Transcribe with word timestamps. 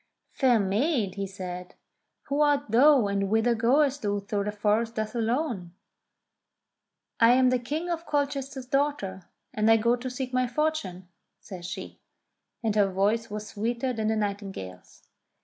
"Fair 0.31 0.59
maid," 0.59 1.13
he 1.13 1.27
said, 1.27 1.75
"who 2.23 2.41
art 2.41 2.71
thou, 2.71 3.05
and 3.05 3.29
whither 3.29 3.53
goest 3.53 4.01
thou 4.01 4.17
through 4.19 4.45
the 4.45 4.51
forest 4.51 4.95
thus 4.95 5.13
alone?" 5.13 5.75
"I 7.19 7.33
am 7.33 7.51
the 7.51 7.59
King 7.59 7.87
of 7.87 8.07
Colchester's 8.07 8.65
daughter, 8.65 9.29
and 9.53 9.69
I 9.69 9.77
go 9.77 9.95
to 9.95 10.09
seek 10.09 10.33
my 10.33 10.47
fortune," 10.47 11.07
says 11.39 11.67
she, 11.67 11.99
and 12.63 12.75
her 12.75 12.89
voice 12.91 13.29
was 13.29 13.49
sweeter 13.49 13.93
than 13.93 14.07
the 14.07 14.15
nightingale's. 14.15 15.03